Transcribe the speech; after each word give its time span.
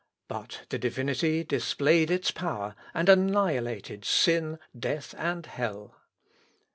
But 0.27 0.63
the 0.69 0.79
Divinity 0.79 1.43
displayed 1.43 2.09
its 2.09 2.31
power, 2.31 2.73
and 2.91 3.07
annihilated 3.07 4.03
sin, 4.03 4.57
death, 4.75 5.13
and 5.15 5.45
hell.... 5.45 5.95